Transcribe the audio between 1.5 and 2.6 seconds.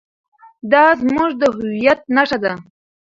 هویت نښه ده.